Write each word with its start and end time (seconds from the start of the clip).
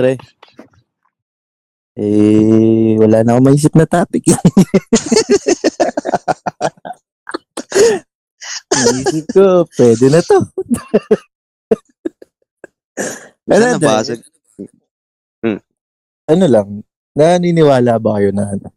Dre. 0.00 0.16
Eh, 2.00 2.96
wala 2.96 3.20
na 3.20 3.36
akong 3.36 3.46
maisip 3.52 3.76
na 3.76 3.84
topic. 3.84 4.24
Naisip 8.72 9.26
ko, 9.36 9.68
pwede 9.76 10.06
na 10.08 10.20
to. 10.24 10.38
ano, 13.44 13.60
Saan 13.60 13.76
Dre? 13.76 13.88
nabasag? 13.92 14.20
ano 16.30 16.46
lang, 16.46 16.68
naniniwala 17.18 17.98
ba 17.98 18.22
kayo 18.22 18.30
na 18.30 18.54
ano, 18.54 18.70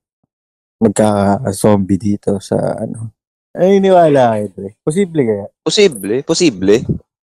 magka-zombie 0.82 2.02
dito 2.02 2.42
sa 2.42 2.58
ano? 2.82 3.14
Naniniwala 3.54 4.34
kayo, 4.34 4.46
Dre? 4.58 4.70
Posible 4.82 5.22
kaya? 5.22 5.46
Posible, 5.62 6.26
posible. 6.26 6.76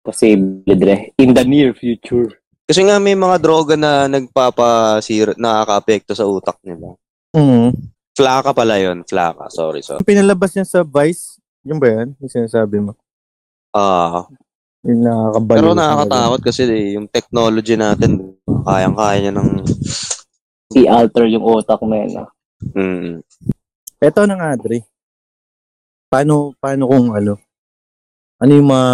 Posible, 0.04 0.76
Dre. 0.76 1.16
In 1.18 1.32
the 1.34 1.44
near 1.48 1.72
future. 1.74 2.39
Kasi 2.70 2.86
nga 2.86 3.02
may 3.02 3.18
mga 3.18 3.42
droga 3.42 3.74
na 3.74 4.06
nagpapasira, 4.06 5.34
nakaka-apekto 5.34 6.14
sa 6.14 6.30
utak 6.30 6.62
nila. 6.62 6.94
Mm. 7.34 7.74
Flaka 8.14 8.54
pala 8.54 8.78
yon 8.78 9.02
flaka. 9.02 9.50
Sorry, 9.50 9.82
sorry. 9.82 10.06
Pinalabas 10.06 10.54
niya 10.54 10.70
sa 10.70 10.86
Vice, 10.86 11.42
yun 11.66 11.82
ba 11.82 11.90
yan? 11.90 12.14
Yung 12.22 12.30
sinasabi 12.30 12.78
mo? 12.78 12.94
Ah, 13.74 14.30
Yung 14.86 15.02
nakakabalo. 15.02 15.58
pero 15.58 15.70
nakakatakot 15.74 16.42
kasi 16.46 16.62
eh, 16.64 16.94
yung 16.94 17.10
technology 17.10 17.74
natin, 17.74 18.38
kayang-kaya 18.46 19.18
niya 19.20 19.34
ng... 19.34 19.50
I-alter 20.70 21.26
yung 21.26 21.42
utak 21.42 21.82
mo 21.82 21.98
yan. 21.98 22.22
ah. 22.22 22.30
Mm, 22.78 23.26
Eto 23.98 24.30
na 24.30 24.38
nga, 24.38 24.54
Dre. 24.56 24.86
Paano, 26.06 26.54
paano 26.62 26.86
kung 26.86 27.18
ano? 27.18 27.34
Ano 28.38 28.52
yung 28.54 28.70
mga 28.70 28.90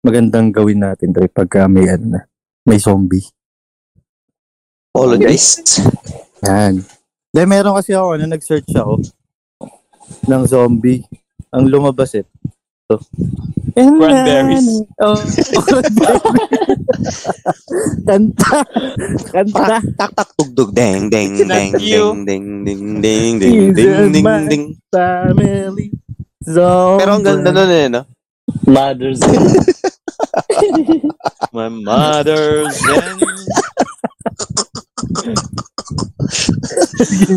magandang 0.00 0.48
gawin 0.50 0.80
natin, 0.80 1.12
Dre, 1.12 1.28
pagka 1.28 1.68
may 1.68 1.84
ano 1.86 2.16
na, 2.16 2.20
may 2.66 2.82
zombie? 2.82 3.24
apologize. 4.96 5.60
Yan. 6.40 6.80
Dahil 7.28 7.48
meron 7.48 7.76
kasi 7.76 7.92
ako, 7.92 8.16
ano, 8.16 8.24
nag-search 8.32 8.72
ako 8.72 8.94
ng 10.24 10.42
zombie. 10.48 11.04
Ang 11.52 11.68
lumabas 11.68 12.16
eh. 12.16 12.24
So, 12.88 12.96
Cranberries. 13.76 14.88
Oh, 15.04 15.20
cranberry. 15.68 16.32
Kanta. 18.08 18.64
Kanta. 19.28 19.76
tak 20.00 20.10
tak 20.16 20.28
tugdog 20.38 20.72
deng 20.72 21.12
deng 21.12 21.36
deng 21.36 21.76
deng 21.76 22.24
deng 22.24 22.46
deng 22.64 22.96
deng 23.04 23.36
deng 23.36 23.68
deng 23.76 24.08
deng 24.14 24.48
deng. 24.48 24.64
Family. 24.88 25.92
Zombie. 26.40 27.00
Pero 27.04 27.10
ang 27.20 27.24
ganda 27.26 27.50
nun 27.52 27.68
eh, 27.68 27.86
no? 27.92 28.02
Mothers. 28.64 29.20
My 31.52 31.68
mother's 31.68 32.76
and... 32.86 33.16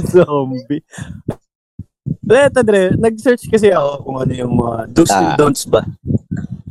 zombie. 0.10 0.84
Dre, 2.20 2.50
Dre, 2.52 2.82
nag-search 2.96 3.50
kasi 3.50 3.70
ako 3.70 3.90
kung 4.04 4.18
ano 4.20 4.34
yung 4.34 4.54
mga 4.54 4.76
do's 4.92 5.10
and 5.10 5.26
Ah. 5.26 5.36
don'ts 5.36 5.64
ba. 5.66 5.82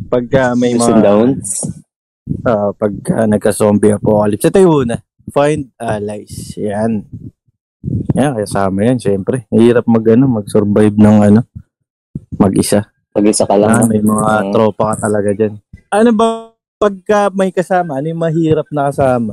Pagka 0.09 0.55
may 0.55 0.75
Do's 0.75 0.85
and 0.85 0.95
mga, 0.95 1.05
don'ts. 1.05 1.51
ah, 2.45 2.71
pagka 2.73 3.27
nagka-zombie 3.27 3.93
apocalypse. 3.93 4.47
Ito 4.47 4.59
yung 4.59 4.75
una. 4.87 4.97
Find 5.29 5.69
allies. 5.77 6.57
Yan. 6.57 7.05
Yan, 8.15 8.33
kasama 8.35 8.83
yan, 8.83 8.99
syempre. 8.99 9.45
Mahirap 9.49 9.85
mag, 9.87 10.05
ano, 10.09 10.25
mag-survive 10.27 10.97
ng, 10.97 11.17
ano, 11.23 11.41
mag-isa. 12.35 12.89
Pag-isa 13.13 13.45
ka 13.45 13.55
lang. 13.55 13.71
Ah. 13.75 13.87
may 13.87 14.01
mga 14.01 14.27
Mm. 14.43 14.51
tropa 14.51 14.95
ka 14.95 15.07
talaga 15.07 15.31
dyan. 15.33 15.55
Ano 15.89 16.13
ba, 16.13 16.53
pagka 16.77 17.33
may 17.33 17.49
kasama, 17.49 17.97
ano 17.97 18.13
yung 18.13 18.21
mahirap 18.21 18.69
na 18.69 18.93
kasama? 18.93 19.33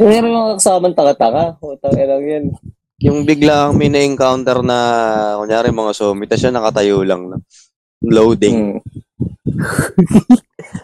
Meron 0.00 0.32
mga 0.32 0.56
kasamang 0.56 0.96
taka-taka. 0.96 1.60
Utang 1.60 1.92
ilang 1.92 2.24
yan. 2.24 2.44
Yung 3.00 3.24
biglang 3.28 3.76
may 3.76 3.92
na-encounter 3.92 4.64
na, 4.64 4.78
kunyari 5.40 5.68
mga 5.68 5.92
zombie, 5.92 6.28
tapos 6.28 6.40
siya 6.40 6.56
nakatayo 6.56 7.04
lang. 7.04 7.28
No? 7.28 7.36
Loading. 8.00 8.80
Hmm. 8.80 8.84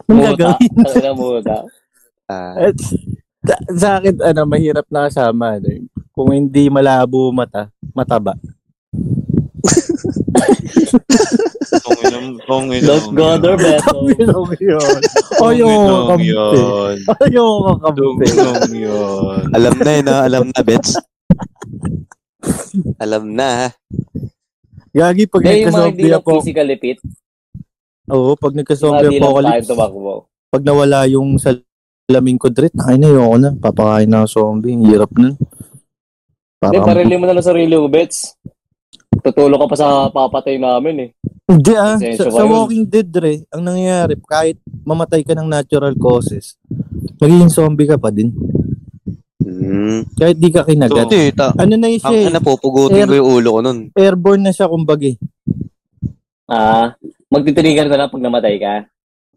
Muta. 0.13 0.37
gagawin? 0.37 0.73
Ang 0.85 1.17
muta. 1.17 1.57
Ah, 2.29 2.69
At, 2.69 2.77
sa, 3.47 3.55
sa 3.73 3.89
akin, 3.97 4.21
ano, 4.21 4.41
mahirap 4.45 4.85
na 4.93 5.09
kasama. 5.09 5.57
Ano, 5.57 5.69
yung- 5.73 5.89
kung 6.13 6.29
hindi 6.33 6.69
malabo 6.69 7.33
mata, 7.33 7.73
mataba. 7.97 8.37
Don't 12.47 13.13
go 13.15 13.37
there, 13.39 13.59
Beto. 13.59 13.93
Tumilong 13.93 14.51
yun. 14.61 14.99
Ayoko 15.43 15.95
kampi. 16.13 16.31
Ayoko 17.27 17.73
kampi. 17.83 18.27
yun. 18.77 19.43
Alam 19.53 19.75
na 19.81 19.91
yun, 19.93 20.07
ha? 20.09 20.19
alam 20.25 20.45
na, 20.51 20.61
Bets. 20.63 20.91
alam 23.05 23.25
na, 23.35 23.49
ha? 23.49 23.69
Gagi, 24.97 25.29
pag 25.29 25.43
Kaya 25.45 25.61
yung 25.61 25.77
mga 25.77 25.89
hindi 25.93 26.09
nagka-zombie 26.09 26.09
lang 26.09 26.23
ako, 26.25 26.31
physically 26.41 26.77
fit, 26.81 26.99
oo, 28.09 28.31
pag 28.33 28.53
mga 28.57 28.59
nagka-zombie 28.65 29.09
hindi 29.13 29.19
lang 29.21 29.21
tayo 29.21 29.37
apocalypse, 29.37 29.69
tumakbo. 29.69 30.13
pag 30.49 30.63
nawala 30.65 30.99
yung 31.05 31.29
salamin 31.37 32.37
ko, 32.41 32.49
Drit, 32.49 32.73
ay 32.89 32.97
na, 32.97 33.13
ayoko 33.13 33.37
na. 33.37 33.51
Papakain 33.61 34.09
na 34.09 34.25
ako 34.25 34.29
zombie. 34.33 34.73
Ang 34.73 34.89
hirap 34.89 35.13
nun. 35.13 35.37
Hindi, 35.37 36.79
Parang, 36.81 36.89
parili 36.89 37.15
mo 37.21 37.25
na 37.29 37.35
lang 37.37 37.45
sarili 37.45 37.75
mo, 37.77 37.93
Bets. 37.93 38.41
Tutulong 39.23 39.59
ka 39.59 39.67
pa 39.67 39.77
sa 39.77 39.89
papatay 40.11 40.59
namin 40.61 41.09
eh. 41.09 41.11
hindi 41.47 41.73
ah. 41.75 41.99
Sa, 41.99 42.31
sa. 42.31 42.43
Walking 42.47 42.87
Dead, 42.87 43.07
Dre, 43.07 43.47
ang 43.51 43.63
nangyayari, 43.63 44.19
kahit 44.23 44.59
mamatay 44.83 45.23
ka 45.23 45.35
ng 45.35 45.47
natural 45.47 45.95
causes, 45.99 46.59
magiging 47.19 47.51
zombie 47.51 47.87
ka 47.87 47.99
pa 47.99 48.11
din. 48.11 48.35
Hmm. 49.47 50.03
Kahit 50.19 50.37
di 50.43 50.51
ka 50.51 50.67
kinagat. 50.67 51.07
Hindi, 51.07 51.31
ta- 51.31 51.55
ano 51.55 51.75
na 51.79 51.87
yun 51.87 52.01
siya 52.03 52.11
ang 52.11 52.19
eh, 52.19 52.35
napupugutin 52.35 53.07
ko 53.07 53.15
yung 53.15 53.31
ulo 53.31 53.49
ko 53.55 53.61
nun. 53.63 53.79
airborne 53.95 54.43
na 54.43 54.53
siya 54.55 54.67
kumbaga 54.67 55.07
eh. 55.07 55.17
Ah, 56.47 56.95
magtitiligan 57.31 57.91
ka 57.91 57.99
lang 57.99 58.11
pag 58.11 58.23
namatay 58.23 58.55
ka. 58.59 58.75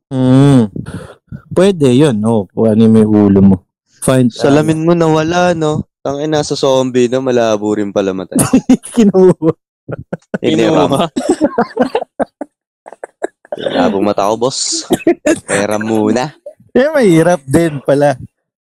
Hmm. 0.09 0.69
Pwede, 1.53 1.93
yun. 1.93 2.17
Oh, 2.25 2.49
kung 2.49 2.69
ano 2.69 2.81
yung 2.81 2.95
may 2.97 3.05
ulo 3.05 3.39
mo. 3.41 3.57
Find, 4.01 4.33
Salamin 4.33 4.85
mo 4.85 4.93
nawala, 4.97 5.53
no? 5.53 5.88
Tangin 6.09 6.33
nasa 6.33 6.57
zombie 6.57 7.05
na 7.05 7.21
malabo 7.21 7.69
rin 7.77 7.93
pala 7.93 8.17
matay. 8.17 8.41
Kinuha. 8.97 9.53
Iniram. 10.41 10.89
Labong 13.77 14.09
mata 14.09 14.25
ko, 14.25 14.41
boss. 14.41 14.89
Pera 15.45 15.77
muna. 15.77 16.33
Eh, 16.73 16.89
mahirap 16.89 17.45
din 17.45 17.77
pala. 17.85 18.17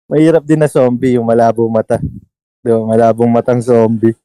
Mahirap 0.07 0.39
din 0.47 0.63
na 0.63 0.71
zombie, 0.71 1.19
yung 1.19 1.27
malabo 1.27 1.67
mata. 1.67 1.99
Diba, 2.63 2.79
malabong 2.79 3.27
matang 3.27 3.59
zombie. 3.59 4.15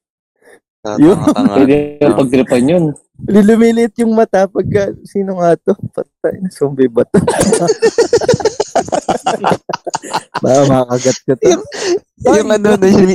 Tatanga-tanga. 0.83 1.55
Pwede 1.59 1.99
yung 1.99 2.17
pagtripan 2.19 2.71
yun. 2.71 2.85
Lumiliit 3.27 3.99
yung 3.99 4.15
mata 4.15 4.47
pagka, 4.47 4.95
sino 5.03 5.43
nga 5.43 5.59
to? 5.59 5.75
Patay 5.91 6.39
na 6.39 6.51
zombie 6.55 6.87
ba 6.87 7.03
to? 7.03 7.19
Baka 10.43 10.61
makagat 10.71 11.19
ko 11.27 11.33
to. 11.35 11.59
yung 12.31 12.51
ano, 12.55 12.79
no, 12.79 12.87
yung, 12.87 13.11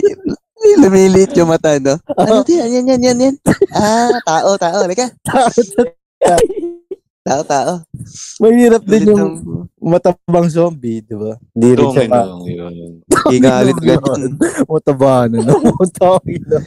yung 0.75 1.31
yung 1.39 1.49
mata, 1.51 1.79
no? 1.79 1.95
Ano 2.19 2.43
to 2.43 2.51
yan, 2.51 2.67
yan, 2.67 2.85
yan, 2.95 3.01
yan, 3.01 3.17
yan. 3.31 3.35
Ah, 3.71 4.11
tao, 4.27 4.59
tao. 4.59 4.83
Halika. 4.83 5.07
Tao, 7.23 7.41
tao. 7.47 7.79
Mahirap 8.43 8.83
din 8.83 9.15
yung 9.15 9.39
ng... 9.39 9.63
matabang 9.79 10.51
zombie, 10.51 10.99
di 10.99 11.15
ba? 11.15 11.39
Hindi 11.55 11.79
rin 11.79 11.87
siya 11.95 12.11
ma- 12.11 12.35
yun. 13.29 13.33
Igalit 13.39 13.77
ganyan. 13.79 14.21
mataba 14.67 15.27
na, 15.29 15.37
no? 15.43 15.53
Matawin 15.79 16.41
na. 16.47 16.59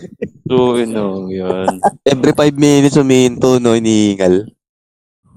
Tuinong 0.47 1.27
yun. 1.29 1.69
Every 2.07 2.33
five 2.33 2.57
minutes 2.57 2.97
umihinto, 2.97 3.59
no? 3.59 3.75
Inihingal. 3.75 4.47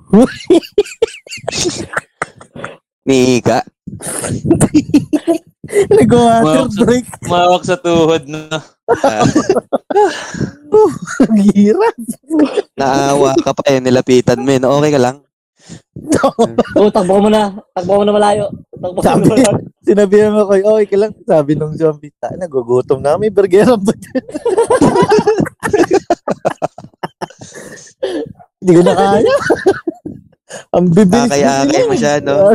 Nihiga. 3.08 3.64
Nag-water 5.70 6.66
break. 6.82 7.06
Mawak 7.26 7.64
sa 7.66 7.78
tuhod 7.78 8.26
na. 8.26 8.50
Ah, 9.06 9.26
Ang 11.30 11.40
hirap. 11.54 11.96
naawa 12.78 13.34
ka 13.42 13.54
pa 13.54 13.64
eh. 13.70 13.82
Nilapitan 13.82 14.42
mo 14.42 14.50
eh. 14.54 14.62
Okay 14.62 14.92
ka 14.94 15.02
lang? 15.02 15.18
Oh, 16.80 16.90
takbo 16.90 17.20
ka 17.20 17.22
muna. 17.22 17.42
Takbo 17.78 17.92
ka 17.94 18.00
muna 18.02 18.16
malayo. 18.16 18.46
Sabi, 18.80 19.28
sinabihan 19.88 20.32
mo 20.32 20.48
ko, 20.48 20.56
okay 20.56 20.88
ka 20.88 20.98
lang. 20.98 21.12
Sabi 21.28 21.56
nung 21.56 21.76
zombie, 21.76 22.14
ta, 22.16 22.32
nagugutom 22.36 23.04
na 23.04 23.16
kami, 23.20 23.28
burger 23.32 23.76
ba? 23.76 23.94
Hindi 28.60 28.72
ko 28.76 28.82
na 28.84 28.94
kaya. 28.96 29.36
Ang 30.74 30.88
bibilis. 30.90 31.30
Akay-akay 31.30 31.84
mo 31.86 31.96
siya, 31.96 32.14
no? 32.24 32.52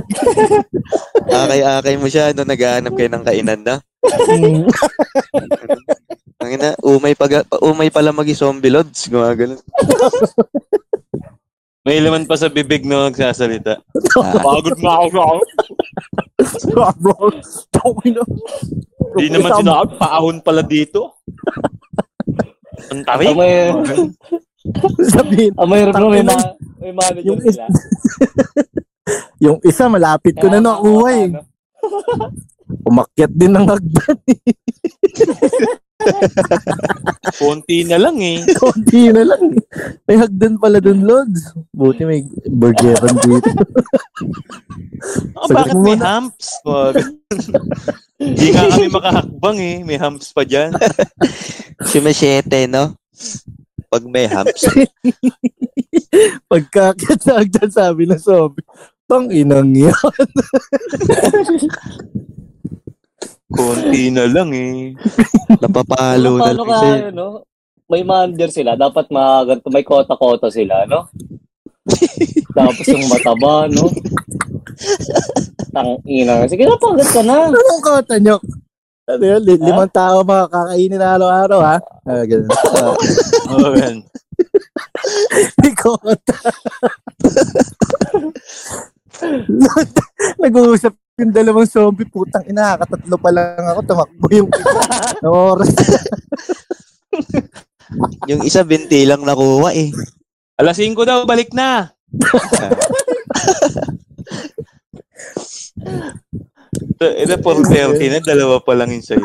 Akay-akay 1.31 1.95
mo 1.97 2.09
siya, 2.11 2.33
no? 2.35 2.43
Naghahanap 2.45 2.93
kayo 2.97 3.09
ng 3.13 3.25
kainan, 3.25 3.61
no? 3.63 3.77
Mm. 4.05 4.67
Ang 6.45 6.51
ina, 6.61 6.77
umay, 6.85 7.17
pag, 7.17 7.49
umay 7.65 7.89
pala 7.89 8.13
magi 8.13 8.37
zombie 8.37 8.69
lods. 8.69 9.09
Gumagano. 9.09 9.57
May 11.85 12.01
laman 12.01 12.25
pa 12.25 12.37
sa 12.37 12.49
bibig 12.49 12.89
no 12.89 13.13
nagsasalita. 13.13 13.77
Ah, 14.17 14.41
Pagod 14.41 14.77
na 14.81 15.05
ako 15.05 15.45
tawin 17.71 18.13
na. 18.19 18.25
Hindi 19.15 19.29
naman 19.31 19.51
sinabi, 19.63 19.91
paahon 19.97 20.37
pala 20.43 20.63
dito. 20.63 21.23
Ang 22.91 23.03
tarik. 23.07 23.31
Ang 23.31 23.39
may, 23.39 23.55
Sabihin, 25.07 25.53
ang 25.61 25.69
may 25.69 25.79
hirap 25.85 25.93
may, 26.09 26.25
ma- 26.25 26.57
may 26.81 26.93
manager 26.97 27.37
Yung- 27.37 27.43
sila. 27.45 27.65
yung 29.45 29.59
isa 29.61 29.85
malapit 29.93 30.33
ko 30.41 30.49
na 30.49 30.57
Kaya 30.57 30.73
eh. 31.13 31.25
ano, 31.29 31.41
Umakyat 32.85 33.33
din 33.33 33.53
ng 33.53 33.67
hagdan. 33.69 34.17
Konti 37.35 37.85
na 37.85 37.97
lang 37.97 38.17
eh. 38.19 38.45
Konti 38.61 39.09
na 39.09 39.23
lang. 39.25 39.43
eh. 39.51 39.63
May 40.05 40.17
hagdan 40.17 40.57
pala 40.57 40.79
dun, 40.79 41.03
Lods. 41.03 41.53
Buti 41.71 42.03
may 42.03 42.21
burgeran 42.47 43.17
dito. 43.21 43.51
Ah, 45.35 45.47
Sagot 45.47 45.55
bakit 45.55 45.77
may 45.79 45.97
humps? 45.97 46.47
Hindi 48.17 48.47
nga 48.51 48.71
kami 48.71 48.89
makahakbang 48.89 49.59
eh. 49.59 49.77
May 49.83 49.99
humps 49.99 50.31
pa 50.31 50.43
dyan. 50.43 50.73
si 51.83 51.99
Machete, 51.99 52.65
no? 52.67 52.95
Pag 53.89 54.05
may 54.07 54.27
humps. 54.27 54.65
Pagkakit 56.51 57.19
sa 57.21 57.41
hagdan, 57.41 57.71
sabi 57.71 58.07
na 58.07 58.17
zombie. 58.17 58.63
Pang 59.05 59.29
inang 59.29 59.69
yan. 59.71 59.93
Konti 63.49 64.09
na 64.09 64.25
lang 64.25 64.51
eh. 64.51 64.97
Napapalo 65.63 66.41
na 66.41 66.53
lang 66.53 66.65
ka, 66.65 66.79
siya. 66.81 66.95
ano, 67.13 67.45
may 67.85 68.01
manager 68.01 68.49
sila, 68.49 68.73
dapat 68.75 69.09
mga 69.09 69.33
ganito, 69.45 69.69
may 69.69 69.85
kota-kota 69.85 70.49
sila, 70.49 70.89
no? 70.89 71.05
Tapos 72.57 72.85
yung 72.89 73.05
mataba, 73.07 73.69
no? 73.69 73.93
Tang 75.69 76.01
ina. 76.05 76.49
Sige 76.49 76.65
na, 76.65 76.81
pagat 76.81 77.09
ka 77.13 77.21
na. 77.21 77.53
Anong 77.53 77.83
kota 77.83 78.17
nyo? 78.17 78.41
Ano 79.05 79.21
yun? 79.21 79.43
Li- 79.45 79.61
limang 79.61 79.93
tao 79.93 80.25
makakainin 80.25 80.97
na 80.97 81.13
araw-araw, 81.13 81.61
ha? 81.61 81.77
Ah, 82.09 82.25
ganun. 82.25 82.49
Ah, 82.49 82.97
Oh, 83.53 83.69
man. 83.71 84.01
May 85.61 85.73
kota. 85.77 86.37
Nag-uusap 90.41 90.95
yung 91.15 91.31
dalawang 91.31 91.71
zombie, 91.71 92.11
putang 92.11 92.43
ina, 92.51 92.75
katatlo 92.75 93.15
pa 93.23 93.31
lang 93.31 93.63
ako, 93.63 93.81
tumakbo 93.87 94.27
yung 94.35 94.51
ng 95.23 95.31
oras. 95.31 95.71
Yung 98.27 98.43
isa, 98.43 98.67
20 98.67 98.91
lang 99.07 99.23
nakuha 99.23 99.71
eh. 99.71 99.95
Alas 100.59 100.83
5 100.83 100.99
daw, 101.07 101.23
balik 101.23 101.55
na. 101.55 101.95
Ito, 106.99 107.39
4.30 107.39 108.11
na, 108.11 108.19
dalawa 108.19 108.59
pa 108.59 108.75
lang 108.75 108.91
yung 108.91 109.05
sa'yo. 109.05 109.23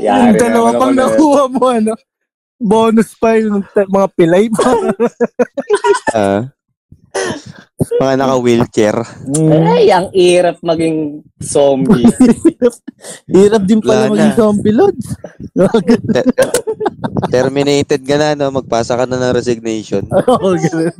yung 0.00 0.38
dalawa 0.40 0.70
pang 0.80 0.96
nakuha 0.96 1.44
mo, 1.50 1.66
ano? 1.68 1.92
Bonus 2.56 3.12
pa 3.20 3.36
yung 3.36 3.60
mga 3.68 4.08
pilay 4.16 4.48
pa. 4.48 4.70
Ah. 6.16 6.48
Mga 7.96 8.14
naka-wheelchair. 8.16 8.96
Ay, 9.66 9.88
ang 9.88 10.12
hirap 10.12 10.60
maging 10.60 11.20
zombie. 11.38 12.04
Hirap 13.32 13.64
din 13.64 13.80
pala 13.80 14.04
Wala 14.04 14.06
na. 14.06 14.12
maging 14.12 14.34
zombie 14.36 14.74
lods. 14.74 15.06
Te- 16.06 16.28
terminated 17.28 18.00
ka 18.00 18.16
na, 18.16 18.36
no? 18.36 18.52
Magpasa 18.52 18.94
ka 18.94 19.04
na 19.04 19.16
ng 19.16 19.32
resignation. 19.32 20.04
Oo, 20.28 20.54
ganun. 20.54 20.96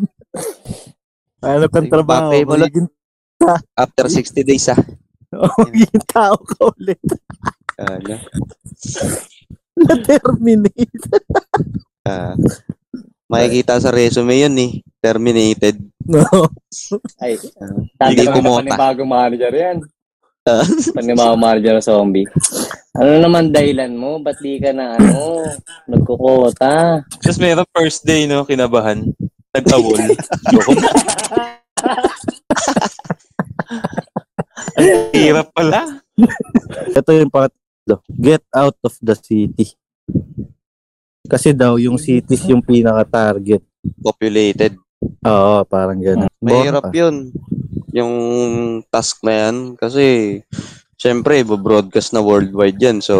Ano 1.40 1.64
kang 1.68 1.86
Sige, 1.86 1.92
trabaho? 1.92 2.32
mo 2.32 2.54
lang- 2.56 2.72
Magiging, 2.72 2.88
After 3.72 4.04
60 4.06 4.40
days, 4.42 4.68
ah. 4.68 4.80
oh, 5.36 5.52
magiging 5.64 6.04
tao 6.06 6.36
ka 6.36 6.68
ulit. 6.70 7.00
Ano? 7.76 8.16
Na-terminate. 9.74 11.00
Ah. 12.04 12.34
Makikita 13.30 13.78
sa 13.78 13.94
resume 13.94 14.34
yun 14.42 14.56
eh. 14.58 14.72
Terminated. 14.98 15.78
No. 16.02 16.26
Ay, 17.22 17.38
Hindi 17.38 18.26
na 18.26 18.34
kumota. 18.34 18.66
panibagong 18.66 19.10
manager 19.10 19.54
yan. 19.54 19.78
Ah. 20.42 20.66
Panibagong 20.66 21.38
manager 21.38 21.78
ng 21.78 21.86
zombie. 21.86 22.26
Ano 22.98 23.22
naman 23.22 23.54
dahilan 23.54 23.94
mo? 23.94 24.18
Ba't 24.18 24.42
di 24.42 24.58
ka 24.58 24.74
na, 24.74 24.98
ano, 24.98 25.46
nagkukota? 25.86 27.06
Tapos 27.22 27.38
meron 27.38 27.64
first 27.70 28.02
day, 28.02 28.26
no, 28.26 28.42
kinabahan. 28.42 29.06
Nag-awol. 29.54 29.98
Joke. 30.50 30.82
Ang 34.74 34.88
hirap 35.14 35.48
pala. 35.54 36.02
Ito 36.94 37.10
yung 37.14 37.30
pangatlo. 37.30 37.96
Get 38.10 38.42
out 38.50 38.76
of 38.82 38.94
the 38.98 39.14
city. 39.14 39.78
Kasi 41.30 41.54
daw, 41.54 41.78
yung 41.78 41.94
cities 41.94 42.42
yung 42.50 42.58
pinaka-target. 42.58 43.62
Populated. 44.02 44.74
Oo, 45.22 45.62
parang 45.64 46.02
gano'n. 46.02 46.26
Mahirap 46.42 46.90
yun. 46.90 47.30
Yung 47.94 48.14
task 48.90 49.22
na 49.22 49.46
yan. 49.46 49.78
Kasi, 49.78 50.38
syempre, 50.98 51.46
broadcast 51.46 52.10
na 52.10 52.20
worldwide 52.20 52.82
yan. 52.82 52.98
So, 52.98 53.14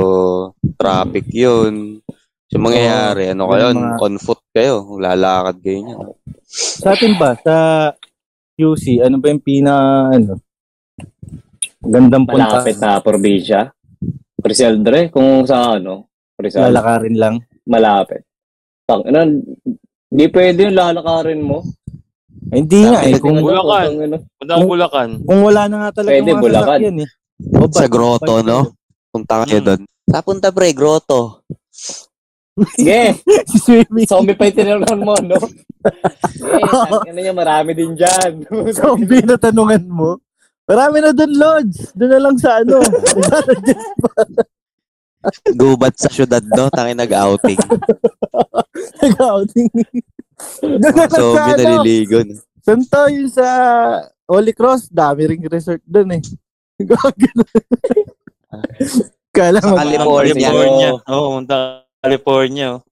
traffic 0.74 1.30
yun. 1.30 2.02
So, 2.50 2.58
mangyayari, 2.58 3.30
ano 3.30 3.46
kayo, 3.46 3.70
mga- 3.70 4.02
on 4.02 4.18
foot 4.18 4.42
kayo. 4.50 4.98
Lalakad 4.98 5.62
kayo 5.62 5.78
niya. 5.78 5.96
Sa 6.50 6.98
atin 6.98 7.14
ba, 7.14 7.38
sa 7.38 7.54
QC, 8.58 9.06
ano 9.06 9.22
ba 9.22 9.30
yung 9.30 9.40
pina, 9.40 9.72
ano? 10.10 10.42
Gandang 11.78 12.26
punta. 12.26 12.58
Malapit 12.58 12.76
na 12.82 12.98
probinsya. 12.98 13.70
Dre, 14.82 15.08
kung 15.14 15.46
sa 15.46 15.78
ano, 15.78 16.10
Rizal, 16.40 16.72
Lalakarin 16.72 17.16
lang. 17.16 17.36
Malapit. 17.70 18.26
Pang, 18.82 19.06
ano, 19.06 19.18
di 20.04 20.26
pwede 20.26 20.66
yung 20.66 20.74
lalakarin 20.74 21.40
mo. 21.40 21.62
Ay, 22.50 22.60
hindi 22.60 22.82
nga 22.82 23.00
eh. 23.00 23.14
Kung, 23.16 23.38
Bulacan. 23.38 23.86
kung 23.88 24.02
ano. 24.02 24.16
Ang 24.42 24.66
Bulacan. 24.66 25.10
kung 25.22 25.40
wala 25.40 25.62
na 25.64 25.76
nga 25.78 25.90
talaga 25.96 26.10
Pwede, 26.12 26.30
mga 26.32 26.42
Bulacan. 26.42 26.66
sasakyan 26.76 26.96
eh. 26.98 27.10
O, 27.52 27.66
Sa 27.70 27.86
grotto, 27.86 28.34
no? 28.42 28.58
Punta 29.08 29.34
kayo 29.40 29.58
Mm. 29.58 29.64
doon. 29.64 29.80
Napunta 30.04 30.48
pre, 30.50 30.68
grotto. 30.70 31.46
Sige, 32.74 33.14
Swimming. 33.62 34.04
zombie 34.04 34.34
pa 34.34 34.44
yung 34.44 34.58
tinanong 34.58 35.00
mo, 35.00 35.14
no? 35.16 35.38
Sige, 36.34 37.08
ano 37.08 37.16
niya, 37.16 37.32
marami 37.32 37.70
din 37.72 37.94
dyan. 37.94 38.44
Zombie 38.76 39.22
na 39.22 39.38
tanungan 39.38 39.86
mo. 39.86 40.18
Marami 40.66 41.00
na 41.00 41.10
doon, 41.10 41.32
Lods. 41.32 41.94
Doon 41.94 42.10
na 42.10 42.20
lang 42.20 42.36
sa 42.36 42.60
ano. 42.60 42.78
Gubat 45.52 45.94
sa 45.94 46.08
syudad, 46.08 46.40
no? 46.46 46.68
Tangin 46.68 46.96
nag-outing. 46.96 47.60
Nag-outing. 49.02 49.68
Doon 50.62 50.80
na 50.80 51.04
lang 51.04 51.10
So, 51.12 51.36
sa 51.36 51.42
ano. 51.46 51.56
naliligo. 51.56 52.18
no? 52.22 52.34
Saan 52.60 52.82
tayo 52.86 53.20
sa 53.28 53.46
Holy 54.24 54.52
Cross? 54.52 54.88
Dami 54.88 55.26
ring 55.26 55.44
resort 55.44 55.80
doon 55.84 56.16
eh. 56.16 56.22
Gagano. 56.80 57.44
Kala 59.30 59.58
Sa 59.60 59.70
mag- 59.70 59.78
California. 59.84 60.34
California. 60.42 60.90
Oo, 61.06 61.12
oh, 61.12 61.28
punta 61.36 61.56
California. 62.00 62.66
oh. 62.72 62.82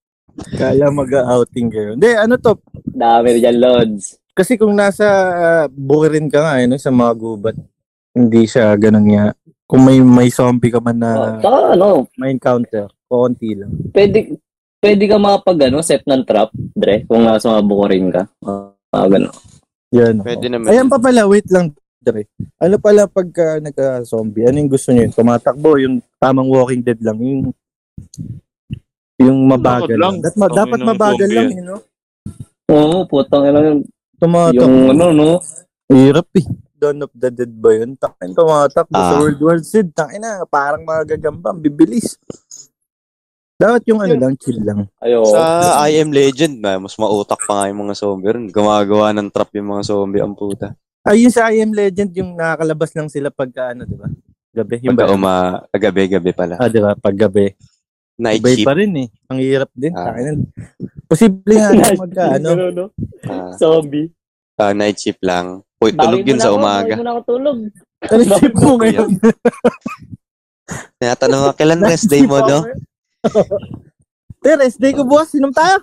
Kala 0.54 0.84
mag-outing 0.88 1.68
kayo. 1.68 1.90
Hindi, 1.94 2.10
ano 2.12 2.36
to? 2.36 2.60
Dami 2.86 3.40
dyan, 3.40 3.58
Lods. 3.58 4.20
Kasi 4.30 4.54
kung 4.54 4.70
nasa 4.72 5.06
uh, 5.34 5.64
Bukirin 5.66 6.30
ka 6.30 6.38
nga, 6.38 6.60
ano, 6.60 6.78
sa 6.78 6.94
mga 6.94 7.12
gubat, 7.12 7.56
hindi 8.12 8.44
siya 8.44 8.70
ganun 8.76 9.08
nga. 9.08 9.34
Kung 9.68 9.84
may 9.84 10.00
may 10.00 10.28
zombie 10.28 10.72
ka 10.72 10.80
man 10.80 10.96
na 10.96 11.10
Oh, 11.12 11.28
Saka 11.38 11.58
ano, 11.76 11.86
may 12.16 12.32
encounter, 12.32 12.88
konti 13.04 13.52
lang. 13.52 13.68
pwede, 13.92 14.32
pwede 14.80 15.04
ka 15.04 15.16
makapag, 15.16 15.68
ano, 15.68 15.78
set 15.80 16.00
ng 16.02 16.24
trap, 16.24 16.48
Dre, 16.72 17.04
kung 17.04 17.20
nasa 17.20 17.52
mga 17.52 17.64
bukurin 17.64 18.08
ka. 18.08 18.22
Ah, 18.40 19.04
gano'n. 19.04 19.28
Yan. 19.90 20.16
Pwede 20.18 20.46
naman. 20.46 20.68
Ayan 20.68 20.88
pa 20.88 20.96
pala, 20.96 21.24
wait 21.24 21.44
lang, 21.46 21.68
Dre. 21.98 22.24
Ano 22.56 22.76
pala 22.78 23.04
pagka 23.06 23.56
nagka-zombie? 23.58 24.44
Ano 24.44 24.56
yung 24.56 24.72
gusto 24.72 24.88
nyo? 24.88 25.04
Tumatakbo, 25.10 25.76
yung 25.76 26.00
tamang 26.16 26.48
walking 26.48 26.80
dead 26.80 27.00
lang, 27.00 27.18
yung 27.18 27.52
yung 29.18 29.38
mabagal 29.44 29.84
Lakad 29.84 29.98
lang. 29.98 30.14
lang. 30.14 30.14
Dat- 30.22 30.38
ma- 30.38 30.46
Sabi 30.46 30.56
dapat 30.56 30.78
ng 30.78 30.88
mabagal 30.88 31.18
zombie 31.20 31.36
lang, 31.36 31.46
yan. 31.46 31.52
eh, 31.52 31.64
no? 31.66 31.76
Oo, 32.68 32.96
putang 33.04 33.44
ina 33.44 33.60
yun. 33.62 33.78
Tumatakbo. 34.16 34.62
Yung 34.62 34.76
ano, 34.90 35.04
no? 35.10 35.28
Hirap 35.88 36.28
eh. 36.34 36.46
Dawn 36.78 37.02
of 37.02 37.12
the 37.12 37.28
Dead 37.28 37.50
ba 37.52 37.74
yun? 37.74 37.94
Takin, 37.94 38.30
tumatakbo 38.32 38.94
sa 38.94 39.14
Ah. 39.14 39.18
World 39.18 39.40
War 39.40 39.58
Z. 39.58 39.90
Takin 39.90 40.18
na, 40.18 40.46
parang 40.46 40.82
mga 40.82 41.14
gagamba, 41.14 41.50
ang 41.50 41.58
bibilis. 41.58 42.14
Dapat 43.54 43.82
yung 43.86 43.98
ano 43.98 44.14
lang, 44.14 44.38
chill 44.38 44.62
lang. 44.62 44.86
Ayo. 45.02 45.26
Sa 45.26 45.42
I 45.82 45.98
Am 45.98 46.08
Legend, 46.08 46.62
ba, 46.62 46.78
mas 46.78 46.94
mautak 46.94 47.42
pa 47.42 47.52
nga 47.56 47.64
yung 47.66 47.82
mga 47.82 47.94
zombie 47.94 48.30
rin. 48.30 48.46
Gumagawa 48.46 49.10
ng 49.10 49.28
trap 49.28 49.50
yung 49.52 49.74
mga 49.74 49.82
zombie 49.84 50.22
ang 50.22 50.32
puta. 50.32 50.78
Ay, 51.02 51.26
yung 51.26 51.34
sa 51.34 51.50
I 51.50 51.58
Am 51.58 51.74
Legend, 51.74 52.14
yung 52.14 52.30
nakakalabas 52.32 52.94
lang 52.94 53.10
sila 53.10 53.28
pagka 53.28 53.74
ano, 53.74 53.82
di 53.82 53.98
ba? 53.98 54.06
Gabi. 54.54 54.74
Yung 54.80 54.94
Pagka 54.94 55.10
ba? 55.10 55.18
uma, 55.18 55.34
gabi-gabi 55.68 56.30
pala. 56.32 56.54
Ah, 56.54 56.70
di 56.70 56.78
ba? 56.78 56.94
Pag 56.94 57.18
gabi. 57.18 57.50
Night 58.14 58.38
Iba 58.40 58.50
shift. 58.52 58.66
pa 58.66 58.74
rin 58.74 58.92
eh. 58.96 59.08
Ang 59.26 59.38
hirap 59.40 59.70
din. 59.72 59.90
Ah. 59.92 60.06
Takin 60.08 60.22
na. 60.24 60.32
Posible 61.04 61.54
nga 61.54 61.70
na 61.76 61.86
magka, 61.96 62.24
ano, 62.34 62.48
no? 62.68 62.84
Ah, 63.26 63.52
Zombie. 63.54 64.10
ah, 64.54 64.70
night 64.70 64.96
shift 64.96 65.18
lang. 65.20 65.66
Uy, 65.78 65.94
tulog 65.94 66.26
yun 66.26 66.42
sa 66.42 66.50
umaga. 66.50 66.94
bawin 66.94 66.98
mo 66.98 67.06
na 67.06 67.12
ako 67.14 67.22
tulog. 67.26 67.58
Ano 67.98 68.22
isip 68.22 68.54
mo 68.54 68.78
ngayon? 68.78 69.10
Tinatanong 71.02 71.40
ako, 71.50 71.52
kailan 71.58 71.82
rest 71.82 72.06
day 72.06 72.22
mo, 72.22 72.38
no? 72.38 72.62
Te, 74.42 74.54
rest 74.54 74.78
day 74.78 74.94
ko 74.94 75.02
bukas. 75.02 75.34
Sinom 75.34 75.50
tayo. 75.50 75.82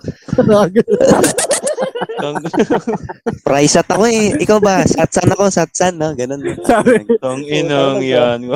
Price 3.46 3.76
at 3.76 3.84
ako 3.84 4.08
eh. 4.08 4.32
Ikaw 4.40 4.58
ba? 4.64 4.80
Satsan 4.88 5.28
ako, 5.28 5.52
satsan, 5.52 6.00
no? 6.00 6.16
Ganun. 6.16 6.40
Sabi, 6.64 7.04
Tong 7.20 7.44
inang 7.44 8.00
yan. 8.00 8.48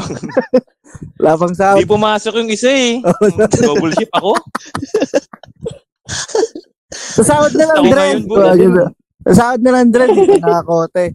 labang 1.20 1.52
sa 1.52 1.76
Di 1.76 1.84
pumasok 1.84 2.40
yung 2.40 2.48
isa 2.48 2.72
eh. 2.72 3.04
Double 3.60 3.92
shift 3.92 4.12
ako. 4.16 4.40
Sasahod 6.90 7.52
na 7.54 7.64
lang, 7.70 7.76
Ako 7.76 7.92
ngayon, 7.92 8.20
yun. 8.56 8.72
Sasahod 9.28 9.60
na 9.60 9.70
lang, 9.76 9.92
ka 9.92 10.08
nakakote. 10.08 11.12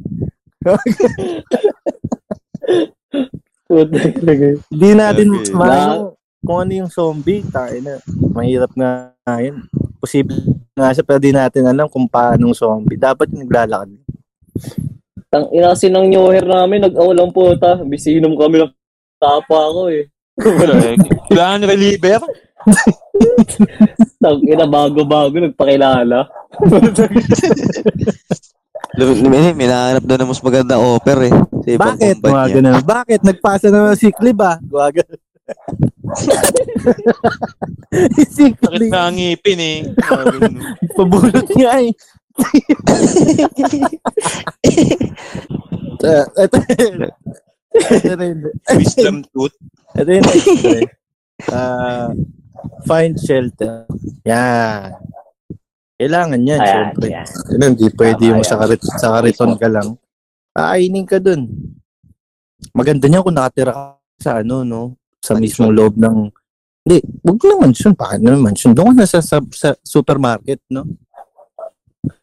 Hindi 4.69 4.89
natin 4.93 5.27
Okay. 5.35 5.53
maano 5.53 6.13
kung 6.45 6.61
ano 6.61 6.71
yung 6.85 6.91
zombie. 6.93 7.41
Tayo 7.49 7.73
na. 7.81 7.97
Mahirap 8.33 8.71
nga 8.77 9.09
yun. 9.41 9.65
Posible 9.97 10.37
nga 10.75 10.91
siya 10.91 11.07
pero 11.07 11.23
di 11.23 11.31
natin 11.31 11.65
alam 11.65 11.89
kung 11.89 12.05
paano 12.05 12.53
zombie. 12.53 12.99
Dapat 12.99 13.31
yung 13.33 13.47
naglalakad. 13.47 13.89
Tang 15.31 15.47
ina 15.51 15.73
kasi 15.73 15.91
ng 15.91 16.07
New 16.07 16.31
Year 16.31 16.47
namin, 16.47 16.85
nag-awalang 16.85 17.33
puta. 17.33 17.81
Bisinom 17.83 18.37
kami 18.39 18.63
ng 18.63 18.71
tapa 19.19 19.57
ako 19.71 19.91
eh. 19.91 20.07
Wala 20.39 20.75
eh. 20.93 20.97
Kailangan 21.31 21.61
reliever. 21.67 22.21
Tang 24.21 24.39
ina 24.45 24.65
bago-bago 24.67 25.35
nagpakilala. 25.35 26.27
May, 28.95 29.53
may 29.53 29.67
nahanap 29.67 30.03
doon 30.03 30.19
na 30.23 30.29
mas 30.29 30.39
maganda 30.39 30.79
offer 30.79 31.27
eh. 31.27 31.33
Sa 31.33 31.69
ibang 31.69 31.95
Bakit? 31.95 32.15
kumpanya. 32.19 32.35
Mga 32.35 32.47
ganun. 32.55 32.75
Bakit? 32.83 33.19
Nagpasa 33.21 33.67
na 33.67 33.91
ng 33.91 33.99
sick 33.99 34.17
leave 34.23 34.39
ah. 34.39 34.57
Gawa 34.61 34.87
ganun. 34.91 35.19
sick 38.35 38.55
Sakit 38.57 38.79
leave. 38.79 38.91
na 38.91 39.07
ang 39.09 39.15
ngipin 39.15 39.59
eh. 39.59 39.77
Pabulot 40.97 41.47
nga 41.53 41.71
eh. 41.79 41.91
Uh, 46.05 46.25
ito, 46.37 46.57
ito 47.75 48.11
rin. 48.15 48.37
Wisdom 48.75 49.17
tooth. 49.31 49.55
Ito 49.95 50.09
yung 50.11 50.25
next 50.27 50.47
pre. 50.59 50.81
Ah, 51.51 52.11
find 52.83 53.15
shelter. 53.19 53.87
Yan. 54.27 54.91
Kailangan 55.95 56.39
yan, 56.43 56.59
Ayan, 56.59 56.71
syempre. 56.75 57.07
yan. 57.07 57.27
Yun, 57.55 57.61
hindi 57.71 57.87
pwede 57.95 58.23
Tama 58.27 58.31
yung 58.35 58.43
sa, 58.43 58.55
karit 58.59 58.81
sa 58.83 59.07
kariton 59.15 59.51
ka 59.55 59.67
lang. 59.71 59.87
Kainin 60.51 61.07
ka 61.07 61.17
dun. 61.23 61.47
Maganda 62.75 63.07
niya 63.07 63.23
kung 63.23 63.35
nakatira 63.35 63.71
ka 63.71 63.83
sa 64.19 64.43
ano, 64.43 64.67
no? 64.67 64.99
Sa 65.23 65.39
mismong 65.39 65.71
loob 65.71 65.95
ng... 65.95 66.27
Hindi, 66.85 66.97
huwag 67.23 67.39
lang 67.47 67.59
mansion. 67.63 67.93
Bakit 67.95 68.19
naman 68.21 68.43
mansion? 68.43 68.75
Doon 68.75 68.91
ka 68.91 69.03
na 69.03 69.07
sa, 69.07 69.23
sa, 69.23 69.39
sa 69.55 69.71
supermarket, 69.81 70.59
no? 70.67 70.83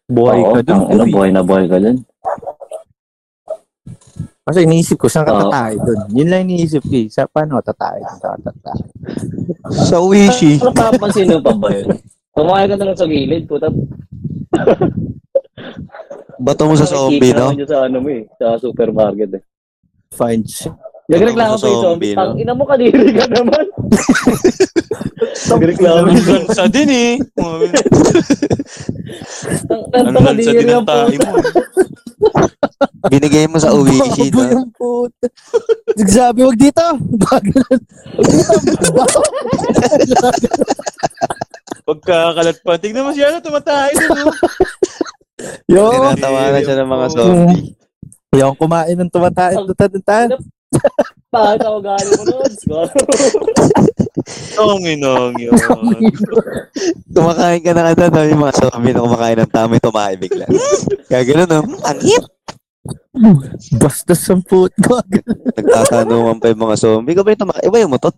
Buhay 0.05 0.45
Oo, 0.45 0.61
ka 0.61 0.61
dun. 0.69 0.81
ina, 0.93 1.05
Uy. 1.09 1.11
buhay 1.11 1.31
na 1.33 1.41
buhay 1.41 1.65
ka 1.65 1.81
dun. 1.81 1.97
Kasi 4.43 4.69
iniisip 4.69 5.01
ko, 5.01 5.09
saan 5.09 5.25
ka 5.25 5.33
Oo. 5.33 5.49
tatay 5.49 5.81
dun? 5.81 6.01
Yun 6.13 6.29
lang 6.29 6.45
iniisip 6.45 6.85
ko 6.85 6.93
eh. 6.93 7.09
Sa, 7.09 7.25
paano 7.25 7.57
ka 7.65 7.73
tatay 7.73 8.05
dun? 8.05 8.19
Saan 8.21 8.41
ka 8.45 8.51
tatay? 8.53 8.79
Sa 9.89 9.97
Wishy. 10.05 10.61
Ano 10.61 10.77
papansin 10.77 11.33
mo 11.33 11.41
pa 11.41 11.57
ba 11.57 11.69
yun? 11.73 11.89
Kumain 12.33 12.69
ka 12.69 12.77
na 12.81 12.87
lang 12.89 12.99
sa 12.99 13.05
gilid, 13.05 13.45
puta. 13.45 13.69
Bato 16.43 16.67
mo 16.67 16.75
sa 16.75 16.89
zombie, 16.89 17.31
no? 17.37 17.53
sa 17.69 17.87
ano 17.87 18.03
mo 18.03 18.09
eh, 18.11 18.27
sa 18.41 18.59
supermarket 18.59 19.31
eh. 19.37 19.43
Shelter. 20.13 20.93
Nagreklamo 21.13 21.55
Sa 21.59 21.67
pa 21.67 21.69
yung 21.69 21.83
zombie. 21.83 22.15
Tang 22.15 22.39
ina 22.39 22.55
mo, 22.55 22.65
kadiri 22.65 23.11
ka 23.13 23.27
naman. 23.29 23.65
Nagreklamo 25.53 26.09
yung 26.09 26.25
zombie. 26.25 26.47
Lansa 26.49 26.65
din 26.73 26.91
eh. 26.91 27.13
Tang 29.67 29.83
Ano 29.93 30.19
kadiri 30.25 30.63
din 30.63 30.73
ang 30.73 30.87
puta. 30.87 31.11
mo. 31.11 31.37
Binigay 33.11 33.51
mo 33.51 33.59
sa 33.59 33.75
Wishy, 33.75 34.31
Baboy 34.31 34.47
no? 34.55 34.63
ang 34.63 34.71
puta. 34.73 35.27
Nagsabi, 35.99 36.39
wag 36.47 36.57
dito. 36.57 36.87
Bagalan. 37.19 37.81
Wag 38.97 39.13
dito. 40.07 40.29
Pagkakalat 41.93 42.57
pa. 42.65 42.81
Tignan 42.81 43.05
mo 43.05 43.13
siya 43.13 43.29
na 43.35 43.45
tumatay 43.45 43.93
din. 43.93 44.09
oh. 44.17 44.33
Yo. 45.69 45.85
Tinatawanan 45.93 46.63
siya 46.65 46.77
ng 46.81 46.91
mga 46.91 47.07
zombie. 47.13 47.77
Yung 48.33 48.57
kumain 48.57 48.97
ng 48.97 49.13
tumatain. 49.13 49.61
Tumatain. 49.61 50.31
Bakit 51.29 51.61
ako 51.65 51.79
galing 51.85 52.13
mo 52.17 52.23
nun? 52.25 52.53
Tong 54.57 54.85
inang 54.97 55.37
yun. 55.37 55.53
Kumakain 57.15 57.61
ka 57.61 57.73
na 57.77 57.93
kada, 57.93 58.09
no? 58.09 58.25
Yung 58.25 58.41
mga 58.41 58.57
zombie 58.57 58.93
na 58.97 59.05
kumakain 59.05 59.37
ng 59.41 59.53
tama, 59.53 59.77
tumahay 59.77 60.17
bigla. 60.17 60.49
Kaya 61.13 61.23
gano'n, 61.29 61.49
no? 61.49 61.61
Ang 61.85 62.01
hit! 62.01 62.25
Basta 63.77 64.17
samput. 64.17 64.73
Gagalan. 64.81 65.37
Nagtatanungan 65.61 66.37
pa 66.41 66.49
yung 66.49 66.63
mga 66.65 66.77
zombie. 66.81 67.13
Ikaw 67.13 67.25
ba 67.25 67.33
yung 67.37 67.43
tumahay? 67.45 67.63
Iba 67.69 67.77
yung 67.85 67.93
mutot? 67.93 68.17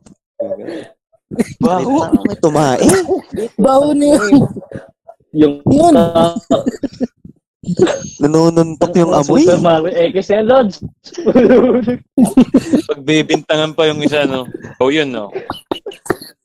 Baho. 1.58 2.10
May 2.24 2.36
tumahay. 2.38 2.80
Bawo 3.64 3.90
niya. 3.96 4.18
Yung 5.34 5.58
Yun. 5.66 5.94
Nanununtok 8.20 8.92
yung 8.92 9.12
amoy. 9.16 9.48
Supermarket. 9.48 9.94
Eh, 9.96 10.10
kasi 10.12 10.36
Lodge. 10.44 10.84
Pagbibintangan 12.92 13.72
pa 13.72 13.88
yung 13.88 14.04
isa, 14.04 14.28
no? 14.28 14.44
Oh, 14.78 14.92
yun, 14.92 15.08
no? 15.08 15.32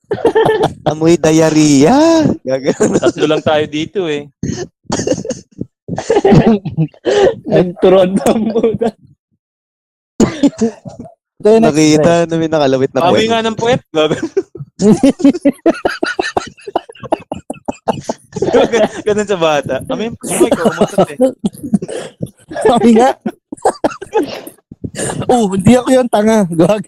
Amoy 0.90 1.20
diarrhea. 1.20 2.26
Gagano. 2.42 2.98
Tatlo 2.98 3.26
lang 3.30 3.44
tayo 3.44 3.64
dito, 3.68 4.08
eh. 4.10 4.26
Nagturon 7.46 8.16
ng 8.16 8.44
puta. 8.56 8.90
Next 11.40 11.72
Nakita 11.72 12.28
na 12.28 12.36
may 12.36 12.52
nakalawit 12.52 12.92
na 12.92 13.00
puwet. 13.00 13.32
nga 13.32 13.40
ng 13.40 13.56
puwet. 13.56 13.80
Ganun 19.08 19.24
sa 19.24 19.40
bata. 19.40 19.80
Amoy, 19.88 20.12
amoy 20.12 20.52
ko, 20.52 20.68
umutot 20.68 21.16
eh. 21.16 21.20
Sabi 22.68 23.00
nga. 23.00 23.16
oh, 25.32 25.48
hindi 25.56 25.80
ako 25.80 25.96
yung 25.96 26.12
tanga. 26.12 26.44
Gagalan. 26.44 26.84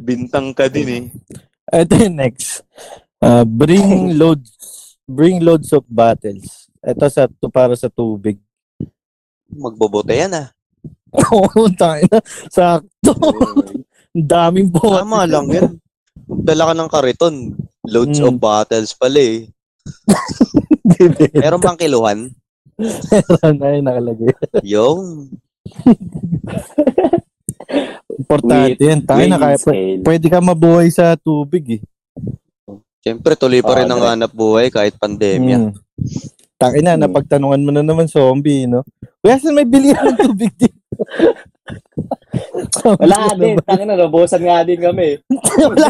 Bintang 0.00 0.56
ka 0.56 0.72
din, 0.72 0.88
eh. 0.88 1.04
Ito 1.68 2.00
yung 2.00 2.16
next. 2.16 2.64
Uh, 3.20 3.44
bring 3.44 4.16
loads 4.16 4.56
bring 5.04 5.44
loads 5.44 5.68
of 5.76 5.84
bottles. 5.84 6.65
Ito 6.86 7.10
sa 7.10 7.26
to 7.26 7.50
para 7.50 7.74
sa 7.74 7.90
tubig. 7.90 8.38
Magbobote 9.46 10.14
yan, 10.14 10.30
ah. 10.32 10.48
Oo, 11.34 11.66
tayo 11.72 12.02
na. 12.06 12.20
Sakto. 12.46 13.12
Ang 14.16 14.24
daming 14.24 14.68
bote. 14.70 14.96
Tama 14.96 15.26
lang 15.26 15.46
yan. 15.50 15.70
Dala 16.24 16.70
ka 16.70 16.74
ng 16.74 16.90
kariton. 16.90 17.34
Loads 17.84 18.18
Mm. 18.18 18.26
of 18.26 18.34
bottles 18.38 18.96
pala 18.96 19.20
eh. 19.20 19.46
Meron 21.36 21.60
bang 21.60 21.78
kiluhan? 21.78 22.18
Meron 22.80 23.56
na 23.56 23.66
yung 23.70 23.86
nakalagay. 23.86 24.32
Yung. 24.64 25.02
Importante 28.10 28.80
yan. 28.80 29.00
Tayo 29.04 29.24
na 29.28 29.38
kaya. 29.38 29.56
scale. 29.60 30.00
Pwede 30.00 30.26
ka 30.26 30.38
mabuhay 30.40 30.88
sa 30.88 31.14
tubig 31.14 31.78
eh. 31.78 31.82
Siyempre, 33.04 33.38
tuloy 33.38 33.62
pa 33.62 33.78
rin 33.78 33.86
ang 33.86 34.02
hanap 34.02 34.32
buhay 34.32 34.66
kahit 34.66 34.96
pandemya. 34.96 35.58
Mm. 35.60 35.72
Taki 36.56 36.80
na, 36.80 36.96
Hmm. 36.96 37.04
napagtanungan 37.04 37.60
mo 37.60 37.70
na 37.70 37.84
naman 37.84 38.08
zombie, 38.08 38.64
no? 38.64 38.80
Kuya, 39.20 39.36
saan 39.36 39.52
may 39.52 39.68
bilihan 39.68 40.08
ng 40.08 40.18
tubig 40.18 40.52
din? 40.60 40.72
Wala 42.96 43.34
din. 43.34 43.60
Tangin 43.60 43.84
na, 43.84 43.98
nabusan 43.98 44.40
nga 44.40 44.64
din 44.64 44.80
kami. 44.80 45.20
wala, 45.68 45.88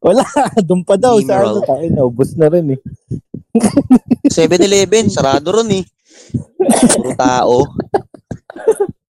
wala. 0.00 0.24
Doon 0.58 0.82
pa 0.82 0.96
daw 0.96 1.20
sa 1.20 1.38
Mineral. 1.38 1.54
ano. 1.54 1.62
Taki 1.62 1.86
na, 1.88 2.02
ubos 2.02 2.34
na 2.34 2.46
rin 2.48 2.74
eh. 2.74 2.80
7-Eleven, 4.34 5.06
sarado 5.06 5.52
ron 5.52 5.70
eh. 5.70 5.84
Puro 6.90 7.12
tao. 7.14 7.56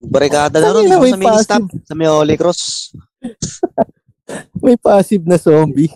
Barikada 0.02 0.58
na 0.58 0.72
ron. 0.72 0.84
Dito 0.84 1.00
may 1.00 1.12
sa 1.12 1.18
mini 1.18 1.38
stop. 1.40 1.64
Sa 1.86 1.94
may 1.94 2.08
Holy 2.10 2.36
Cross. 2.36 2.92
May 4.58 4.76
passive 4.76 5.24
na 5.24 5.40
zombie. 5.40 5.88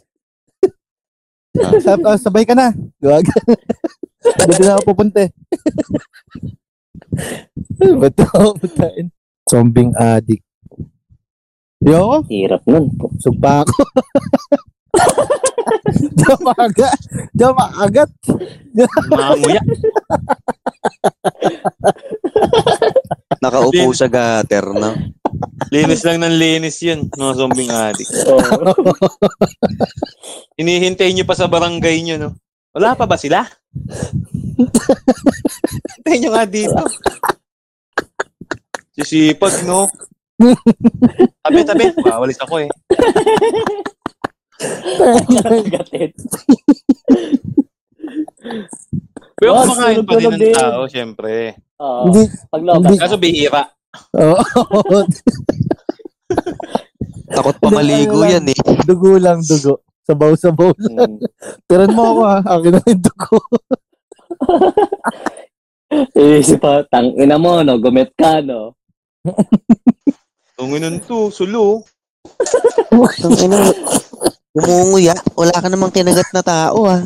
Sab- 1.80 2.04
ah, 2.04 2.16
sabay 2.16 2.44
ka 2.44 2.56
na. 2.56 2.72
Gawag. 2.96 3.28
Buti 4.34 4.62
na 4.62 4.74
ako 4.78 4.82
pupunta 4.92 5.18
eh. 5.26 5.30
Ba't 8.00 8.16
ako 8.18 8.58
pupuntain? 8.58 9.06
Zombing 9.46 9.92
addict. 9.94 10.42
Yo, 11.86 12.24
Hirap 12.26 12.66
nun. 12.66 12.90
sugpa 13.22 13.62
ako. 13.62 13.74
Diyan 17.36 17.52
maagat. 17.54 18.10
Manguya. 19.12 19.62
Nakaupo 23.38 23.92
sa 23.94 24.08
gutter, 24.10 24.66
no? 24.72 24.90
Linis 25.70 26.02
lang 26.02 26.24
ng 26.24 26.36
linis 26.36 26.80
yun, 26.80 27.06
mga 27.12 27.32
zombing 27.36 27.70
addict. 27.70 28.10
Oo. 28.26 28.40
Hinihintay 30.58 31.12
nyo 31.12 31.24
pa 31.28 31.36
sa 31.36 31.46
barangay 31.46 32.02
nyo, 32.02 32.16
no? 32.18 32.30
Wala 32.72 32.96
pa 32.96 33.04
ba 33.04 33.16
sila? 33.20 33.44
Hintayin 35.96 36.20
nyo 36.20 36.30
nga 36.32 36.44
dito. 36.44 36.82
Sisipag, 38.94 39.62
no? 39.62 39.86
Tabi, 41.40 41.60
tabi. 41.62 41.84
Wawalis 41.98 42.40
ako 42.40 42.54
eh. 42.60 42.70
Gatit. 45.68 46.12
Pero 49.36 49.50
Oh, 49.52 49.62
kumakain 49.62 50.00
pa 50.00 50.12
din 50.16 50.32
ng 50.32 50.40
din. 50.40 50.54
tao, 50.56 50.80
syempre. 50.88 51.56
Oo. 51.76 52.08
Hindi. 52.08 52.22
Pag. 52.48 52.60
Hindi. 52.64 52.96
Kaso 52.96 53.16
bihira. 53.16 53.62
Oo. 54.16 54.40
Takot 57.28 57.56
pa 57.60 57.68
maligo 57.68 58.24
yan 58.24 58.48
eh. 58.48 58.56
dugo 58.88 59.20
lang, 59.20 59.44
dugo. 59.44 59.84
Sabaw-sabaw 60.06 60.70
lang. 60.78 61.18
Mm. 61.18 61.26
Tiran 61.66 61.94
mo 61.94 62.02
ako 62.14 62.20
ha. 62.22 62.38
Akin 62.46 62.72
na 62.78 62.80
yung 62.86 63.02
dugo. 63.02 63.38
Iisip 66.18 66.58
pa, 66.62 66.86
tangina 66.86 67.38
mo, 67.38 67.62
no? 67.62 67.78
Gumit 67.78 68.14
ka, 68.14 68.38
no? 68.42 68.74
Tunginan 70.54 71.02
to, 71.02 71.30
sulo. 71.34 71.82
Umunguya. 74.56 75.14
Wala 75.34 75.54
ka 75.58 75.68
namang 75.68 75.94
kinagat 75.94 76.30
na 76.30 76.42
tao 76.42 76.86
ah. 76.86 77.02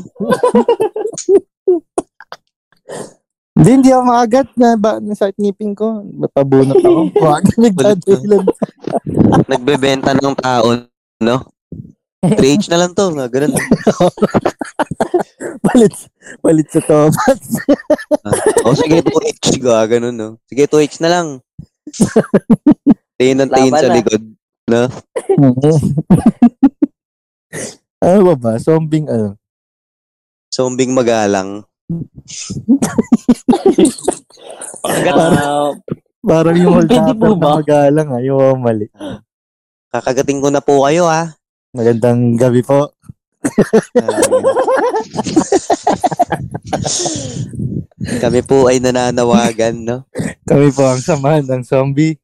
Hindi, 3.60 3.70
hindi 3.76 3.90
ako 3.92 4.02
makagat 4.08 4.48
na 4.56 4.68
ba, 4.80 4.96
nasakit 5.02 5.36
ngipin 5.36 5.76
ko. 5.76 6.00
Napabunot 6.04 6.80
ako. 6.80 7.00
Wag, 7.24 7.44
nagdadahilan. 7.60 8.44
Nagbebenta 9.50 10.16
ng 10.16 10.36
tao, 10.38 10.66
no? 11.20 11.36
3H 12.20 12.68
na 12.68 12.76
lang 12.76 12.92
to. 12.92 13.16
Nga, 13.16 13.32
ganun. 13.32 13.56
palit, 15.64 15.94
palit 16.44 16.68
sa 16.68 16.80
Thomas. 16.84 17.40
O 18.68 18.76
sige, 18.76 19.00
2H. 19.00 19.56
Ga, 19.56 19.88
ganun, 19.88 20.12
no? 20.12 20.30
Sige, 20.44 20.68
2H 20.68 21.00
na 21.00 21.08
lang. 21.08 21.26
Tingin 23.16 23.40
ng 23.40 23.50
tingin 23.50 23.72
Laban 23.72 23.80
sa 23.80 23.88
na. 23.88 23.96
likod. 23.96 24.22
No? 24.70 24.82
ano 28.04 28.18
ba 28.22 28.34
ba? 28.36 28.52
Zombing 28.60 29.08
ano? 29.08 29.40
Zombing 30.52 30.92
magalang. 30.92 31.64
Ah, 34.84 35.72
Parang 36.20 36.54
yung 36.54 36.76
hold 36.76 36.92
po 36.92 37.00
na 37.00 37.16
ba? 37.16 37.56
magalang 37.58 38.08
ha. 38.12 38.20
Yung 38.20 38.38
mga 38.38 38.56
mali. 38.60 38.86
Kakagating 39.90 40.44
ko 40.44 40.52
na 40.52 40.62
po 40.62 40.84
kayo, 40.86 41.08
ah. 41.08 41.34
Magandang 41.70 42.34
gabi 42.34 42.66
po. 42.66 42.90
Kami 48.18 48.42
po 48.42 48.66
ay 48.66 48.82
nananawagan, 48.82 49.78
no? 49.78 50.02
Kami 50.50 50.74
po 50.74 50.90
ang 50.90 50.98
samahan 50.98 51.46
ng 51.46 51.62
zombie. 51.62 52.18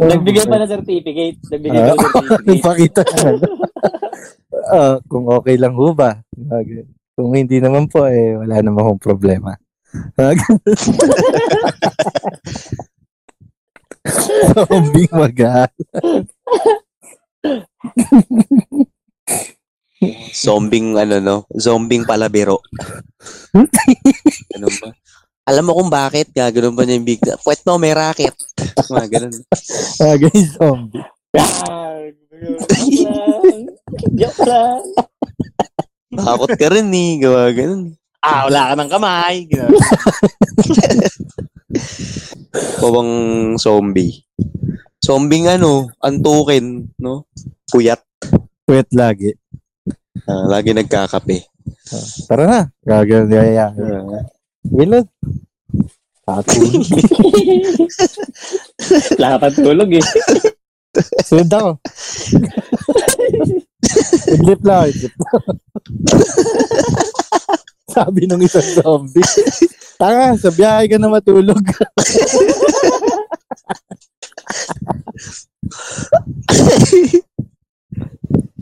nagbigay 0.00 0.48
pa 0.48 0.64
ng 0.64 0.72
certificate. 0.72 1.36
Nagbigay 1.52 1.76
pa 1.76 1.92
ng 1.92 2.00
certificate. 2.00 2.56
Ipakita 2.56 3.04
na. 3.04 3.36
Ah, 4.72 4.96
kung 5.12 5.28
okay 5.28 5.60
lang 5.60 5.76
ho 5.76 5.92
ba? 5.92 6.24
Okay. 6.32 6.88
Kung 7.20 7.36
hindi 7.36 7.60
naman 7.60 7.84
po, 7.84 8.08
eh, 8.08 8.32
wala 8.32 8.64
naman 8.64 8.80
akong 8.80 9.12
problema. 9.12 9.60
Ah, 10.16 10.32
ganun. 10.32 10.64
Zombie 14.54 15.10
mag 15.12 15.36
Zombing, 20.32 20.96
ano, 20.96 21.16
no? 21.20 21.36
Zombing 21.52 22.08
palabiro. 22.08 22.64
Ganun 24.52 24.74
ba? 24.80 24.90
Alam 25.50 25.64
mo 25.66 25.72
kung 25.76 25.92
bakit? 25.92 26.32
Gaganon 26.32 26.76
ba 26.78 26.86
niya 26.86 26.96
yung 26.96 27.08
big... 27.08 27.20
Pwet 27.20 27.60
mo, 27.66 27.76
may 27.76 27.92
racket. 27.92 28.32
Mga 28.88 29.06
ganun. 29.10 29.34
Ah, 30.00 30.16
guys, 30.16 30.48
zombie. 30.56 31.04
Ah, 31.36 32.08
Joke 32.40 33.04
lang. 33.04 33.68
Joke 34.16 34.42
lang. 34.46 34.80
Takot 36.16 36.52
ka 36.54 36.66
rin, 36.70 36.88
eh. 36.94 37.18
Gawa 37.20 37.52
ganun. 37.52 37.98
Ah, 38.20 38.44
wala 38.46 38.72
ka 38.72 38.74
ng 38.76 38.90
kamay. 38.92 39.36
Pawang 42.52 43.12
zombie. 43.56 44.26
Zombing 45.00 45.48
ano, 45.48 45.88
antukin, 46.02 46.90
no? 46.98 47.30
Puyat. 47.70 48.02
Wait 48.66 48.90
lagi. 48.94 49.32
Ah, 50.26 50.46
lagi 50.50 50.74
nagkakape. 50.74 51.46
Tara 52.26 52.44
na. 52.46 52.60
Gagawin 52.82 53.26
niya 53.30 53.44
yan. 53.50 53.72
Ah, 53.78 54.26
Wilod. 54.68 55.06
Tatulog. 56.26 56.84
Wala 59.18 59.40
pa 59.40 59.48
tulog 59.50 59.90
eh. 59.94 60.06
Sunod 61.26 61.50
ako. 61.50 61.70
Idlip 64.30 64.60
lang, 64.62 64.86
idlip 64.90 65.14
lang. 65.18 65.42
Sabi 67.90 68.26
ng 68.26 68.42
isang 68.42 68.68
zombie. 68.78 69.26
Tanga, 70.00 70.38
sa 70.38 70.50
biyahe 70.54 70.86
ka 70.88 70.96
na 70.96 71.10
matulog. 71.10 71.60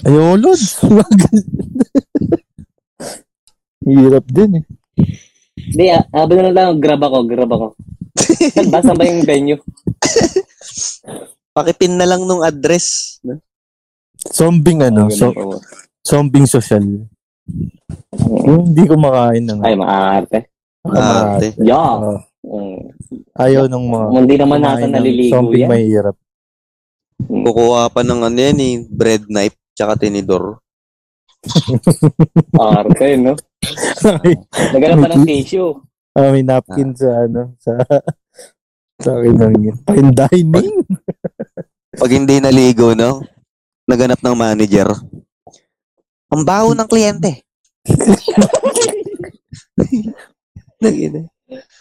Ayaw, 0.06 0.38
Lods. 0.38 0.80
Hirap 3.88 4.24
din 4.28 4.62
eh. 4.62 4.64
Hindi, 5.58 5.86
ah, 5.92 6.04
habang 6.14 6.40
na 6.44 6.52
lang, 6.54 6.80
grab 6.80 7.02
ako, 7.02 7.18
grab 7.28 7.50
ako. 7.52 7.66
Saan 8.72 8.96
ba? 8.96 9.04
Yung 9.04 9.24
venue? 9.26 9.60
Pakipin 11.52 11.98
na 11.98 12.06
lang 12.06 12.24
nung 12.24 12.44
address. 12.44 13.18
No? 13.26 13.40
Zombing 14.18 14.82
ano, 14.82 15.10
so, 15.10 15.30
Ganun 15.30 15.58
po. 15.58 15.62
zombing 16.02 16.46
social. 16.46 16.82
Yung 18.48 18.72
hindi 18.72 18.82
kumakain 18.84 19.44
ng 19.44 19.60
Ay, 19.62 19.74
maarte. 19.76 20.38
Ah, 20.88 21.36
ate. 21.36 21.52
Yeah. 21.60 21.94
Oo. 21.98 22.18
Mm. 22.48 22.80
ayaw 23.34 23.66
ng 23.66 23.84
mga 23.92 24.06
Hindi 24.14 24.36
naman 24.38 24.58
nasa 24.62 24.86
naliligo 24.88 25.34
zombing 25.36 25.66
yan. 25.66 25.70
mahirap. 25.74 26.16
Kukuha 27.18 27.90
pa 27.90 28.00
ng 28.06 28.20
ano 28.24 28.38
yan 28.38 28.58
eh, 28.62 28.74
bread 28.88 29.26
knife 29.26 29.58
tsaka 29.74 29.98
tinidor. 29.98 30.62
Arte, 32.58 33.18
no? 33.18 33.34
Naghanap 34.74 34.96
pa 35.02 35.08
ng 35.12 35.26
tissue. 35.26 35.76
Ah, 36.14 36.30
may 36.34 36.42
napkin 36.46 36.94
sa 36.94 37.26
ano, 37.26 37.54
sa 37.62 37.78
sa 39.02 39.10
akin 39.18 39.34
lang 39.38 39.54
yun. 39.60 39.76
Fine 39.86 40.10
dining. 40.14 40.74
Pag 41.94 42.10
hindi 42.14 42.42
naligo, 42.42 42.94
no? 42.94 43.22
Naganap 43.86 44.18
ng 44.22 44.34
manager. 44.38 44.88
Ang 46.28 46.42
baho 46.44 46.76
ng 46.76 46.88
kliyente. 46.88 47.40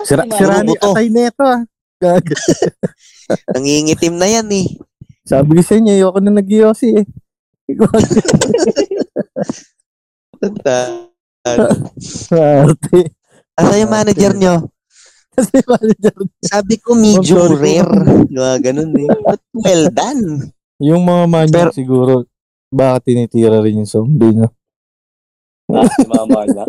Sira, 0.07 0.23
sira 0.31 0.63
ni 0.63 0.73
Buto. 0.73 0.95
atay 0.95 1.07
neto 1.11 1.43
ah. 1.43 1.61
Gag. 1.97 2.25
Nangingitim 3.53 4.15
na 4.15 4.27
yan 4.29 4.47
eh. 4.53 4.67
Sabi 5.27 5.59
ko 5.59 5.61
sa 5.65 5.75
inyo, 5.75 5.91
ayoko 5.91 6.19
na 6.23 6.31
nag 6.31 6.47
eh. 6.47 7.03
Tanda. 10.39 10.79
Arte. 12.31 12.99
Asa 13.57 13.73
yung 13.81 13.91
manager 13.91 14.31
nyo? 14.37 14.55
Kasi 15.35 15.59
manager, 15.65 16.15
Sabi 16.39 16.75
ko 16.79 16.95
medium 16.95 17.57
rare. 17.59 17.97
Mga 18.31 18.55
ganun 18.71 18.91
eh. 18.95 19.09
But 19.25 19.41
well 19.51 19.85
done. 19.91 20.53
yung 20.77 21.03
mga 21.03 21.25
manager 21.25 21.67
siguro, 21.73 22.29
bakit 22.67 23.01
tinitira 23.07 23.63
rin 23.63 23.83
yung 23.83 23.89
zombie, 23.89 24.35
no? 24.35 24.51
Ah, 25.67 25.83
si 25.83 26.07
mama 26.07 26.47
niya. 26.47 26.63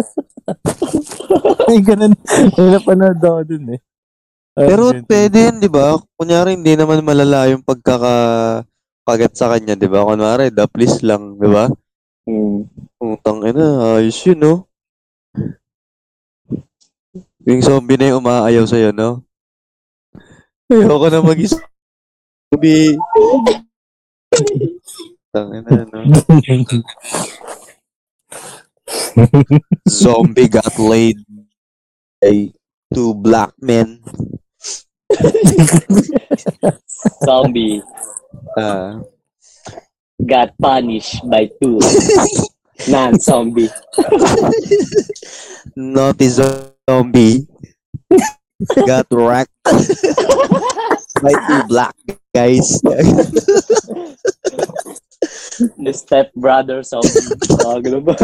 Ay, 1.70 1.78
ganun. 1.86 2.18
May 2.58 2.66
napanood 2.74 3.22
ako 3.22 3.40
dun 3.46 3.78
eh. 3.78 3.80
Pero 4.58 4.90
Argentine. 4.90 5.06
pwede 5.06 5.38
yun, 5.38 5.56
di 5.62 5.70
ba? 5.70 5.94
Kunyari, 6.18 6.58
hindi 6.58 6.74
naman 6.74 7.06
malala 7.06 7.46
yung 7.46 7.62
pagkakapagat 7.62 9.38
sa 9.38 9.54
kanya, 9.54 9.78
di 9.78 9.86
ba? 9.86 10.02
Kunwari, 10.02 10.50
daplis 10.50 10.98
lang, 11.06 11.38
di 11.38 11.46
ba? 11.46 11.70
Hmm. 12.26 12.66
Utang 12.98 13.46
ina, 13.46 14.02
ayos 14.02 14.18
yun, 14.26 14.42
no? 14.42 14.54
Yung 17.46 17.62
zombie 17.62 17.94
na 17.94 18.10
yung 18.10 18.18
umaayaw 18.18 18.66
sa'yo, 18.66 18.90
no? 18.90 19.22
Ayoko 20.66 21.06
na 21.06 21.22
mag-zombie. 21.22 22.98
Tangina, 25.34 25.84
no? 25.92 26.00
Zombie 29.88 30.48
got 30.48 30.78
laid 30.78 31.16
by 32.22 32.52
two 32.94 33.14
black 33.14 33.52
men. 33.60 34.00
Zombie 37.24 37.82
Ah. 38.56 39.00
got 40.26 40.50
punished 40.60 41.20
by 41.28 41.50
two 41.62 41.78
non-zombie. 42.88 43.68
naughty 45.76 46.28
zombie 46.28 47.46
got 48.86 49.06
wrecked 49.12 49.52
by 51.22 51.32
two 51.46 51.62
black 51.68 51.94
guys. 52.34 52.80
The 55.58 55.92
step 55.92 56.32
brother 56.34 56.82
zombie. 56.82 57.10
Ah, 57.66 57.78
ganun 57.82 58.04
ba? 58.06 58.14